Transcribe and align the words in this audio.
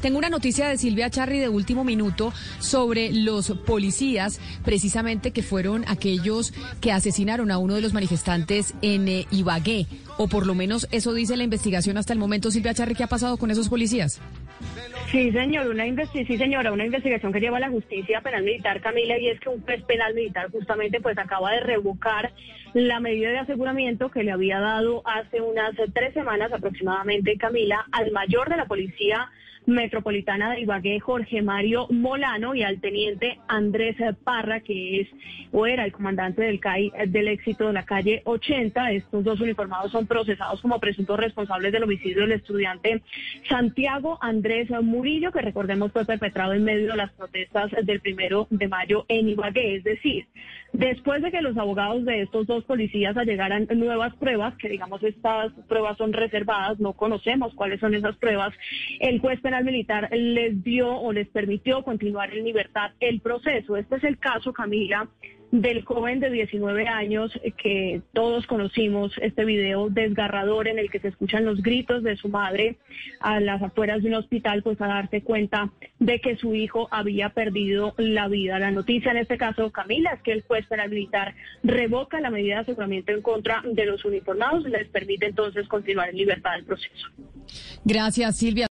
Tengo 0.00 0.18
una 0.18 0.28
noticia 0.28 0.68
de 0.68 0.78
Silvia 0.78 1.10
Charri 1.10 1.38
de 1.38 1.48
último 1.48 1.84
minuto 1.84 2.32
sobre 2.58 3.12
los 3.12 3.50
policías, 3.66 4.40
precisamente 4.64 5.30
que 5.30 5.42
fueron 5.42 5.84
aquellos 5.88 6.52
que 6.80 6.92
asesinaron 6.92 7.50
a 7.50 7.58
uno 7.58 7.74
de 7.74 7.80
los 7.80 7.92
manifestantes 7.92 8.74
en 8.82 9.08
eh, 9.08 9.26
Ibagué, 9.30 9.86
o 10.18 10.28
por 10.28 10.46
lo 10.46 10.54
menos 10.54 10.88
eso 10.90 11.14
dice 11.14 11.36
la 11.36 11.44
investigación 11.44 11.96
hasta 11.96 12.12
el 12.12 12.18
momento. 12.18 12.50
Silvia 12.50 12.74
Charri, 12.74 12.94
¿qué 12.94 13.04
ha 13.04 13.08
pasado 13.08 13.36
con 13.36 13.50
esos 13.50 13.68
policías? 13.68 14.20
Sí, 15.10 15.30
señor, 15.30 15.68
una 15.68 15.84
sí, 16.12 16.24
señora, 16.24 16.72
una 16.72 16.86
investigación 16.86 17.32
que 17.32 17.40
lleva 17.40 17.60
la 17.60 17.68
justicia 17.68 18.22
penal 18.22 18.44
militar, 18.44 18.80
Camila, 18.80 19.18
y 19.18 19.28
es 19.28 19.40
que 19.40 19.50
un 19.50 19.60
juez 19.62 19.82
penal 19.82 20.14
militar 20.14 20.50
justamente 20.50 21.00
pues 21.00 21.18
acaba 21.18 21.52
de 21.52 21.60
revocar 21.60 22.32
la 22.72 22.98
medida 23.00 23.30
de 23.30 23.38
aseguramiento 23.40 24.10
que 24.10 24.22
le 24.22 24.32
había 24.32 24.58
dado 24.58 25.02
hace 25.04 25.42
unas 25.42 25.72
tres 25.92 26.14
semanas 26.14 26.50
aproximadamente, 26.52 27.36
Camila, 27.36 27.86
al 27.92 28.10
mayor 28.12 28.48
de 28.48 28.56
la 28.56 28.64
policía 28.64 29.30
metropolitana 29.72 30.52
de 30.52 30.60
Ibagué, 30.60 31.00
Jorge 31.00 31.42
Mario 31.42 31.86
Molano, 31.90 32.54
y 32.54 32.62
al 32.62 32.80
teniente 32.80 33.38
Andrés 33.48 33.96
Parra, 34.24 34.60
que 34.60 35.00
es 35.00 35.08
o 35.50 35.66
era 35.66 35.84
el 35.84 35.92
comandante 35.92 36.42
del 36.42 36.60
CAI 36.60 36.92
del 37.08 37.28
éxito 37.28 37.66
de 37.66 37.72
la 37.72 37.84
calle 37.84 38.22
80. 38.24 38.92
Estos 38.92 39.24
dos 39.24 39.40
uniformados 39.40 39.92
son 39.92 40.06
procesados 40.06 40.60
como 40.62 40.80
presuntos 40.80 41.18
responsables 41.18 41.72
del 41.72 41.84
homicidio 41.84 42.22
del 42.22 42.32
estudiante 42.32 43.02
Santiago 43.48 44.18
Andrés 44.20 44.70
Murillo, 44.70 45.32
que 45.32 45.42
recordemos 45.42 45.92
fue 45.92 46.04
perpetrado 46.04 46.52
en 46.54 46.64
medio 46.64 46.92
de 46.92 46.96
las 46.96 47.12
protestas 47.12 47.70
del 47.84 48.00
primero 48.00 48.46
de 48.50 48.68
mayo 48.68 49.04
en 49.08 49.28
Ibagué. 49.28 49.76
Es 49.76 49.84
decir, 49.84 50.26
después 50.72 51.22
de 51.22 51.30
que 51.30 51.42
los 51.42 51.56
abogados 51.56 52.04
de 52.04 52.22
estos 52.22 52.46
dos 52.46 52.64
policías 52.64 53.16
allegaran 53.16 53.68
nuevas 53.74 54.14
pruebas, 54.16 54.54
que 54.56 54.68
digamos 54.68 55.02
estas 55.02 55.52
pruebas 55.68 55.96
son 55.98 56.12
reservadas, 56.12 56.78
no 56.80 56.92
conocemos 56.94 57.54
cuáles 57.54 57.80
son 57.80 57.94
esas 57.94 58.16
pruebas, 58.16 58.54
el 59.00 59.20
juez 59.20 59.40
penal 59.40 59.64
militar 59.64 60.08
les 60.12 60.62
dio 60.62 60.90
o 60.94 61.12
les 61.12 61.28
permitió 61.28 61.82
continuar 61.82 62.32
en 62.34 62.44
libertad 62.44 62.92
el 63.00 63.20
proceso. 63.20 63.76
Este 63.76 63.96
es 63.96 64.04
el 64.04 64.18
caso, 64.18 64.52
Camila, 64.52 65.08
del 65.52 65.84
joven 65.84 66.18
de 66.18 66.30
19 66.30 66.88
años 66.88 67.30
que 67.58 68.00
todos 68.14 68.46
conocimos 68.46 69.12
este 69.20 69.44
video 69.44 69.90
desgarrador 69.90 70.66
en 70.66 70.78
el 70.78 70.90
que 70.90 70.98
se 70.98 71.08
escuchan 71.08 71.44
los 71.44 71.62
gritos 71.62 72.02
de 72.02 72.16
su 72.16 72.30
madre 72.30 72.78
a 73.20 73.38
las 73.38 73.62
afueras 73.62 74.02
de 74.02 74.08
un 74.08 74.14
hospital 74.14 74.62
pues 74.62 74.80
a 74.80 74.86
darse 74.86 75.22
cuenta 75.22 75.70
de 75.98 76.20
que 76.20 76.36
su 76.36 76.54
hijo 76.54 76.88
había 76.90 77.28
perdido 77.28 77.94
la 77.98 78.28
vida. 78.28 78.58
La 78.58 78.70
noticia 78.70 79.10
en 79.10 79.18
este 79.18 79.36
caso, 79.36 79.70
Camila, 79.70 80.12
es 80.12 80.22
que 80.22 80.32
el 80.32 80.42
juez 80.42 80.66
penal 80.66 80.88
militar 80.88 81.34
revoca 81.62 82.18
la 82.20 82.30
medida 82.30 82.54
de 82.54 82.60
aseguramiento 82.62 83.12
en 83.12 83.20
contra 83.20 83.62
de 83.62 83.84
los 83.84 84.02
uniformados 84.06 84.64
y 84.66 84.70
les 84.70 84.88
permite 84.88 85.26
entonces 85.26 85.68
continuar 85.68 86.08
en 86.08 86.16
libertad 86.16 86.56
el 86.56 86.64
proceso. 86.64 87.08
Gracias, 87.84 88.38
Silvia. 88.38 88.68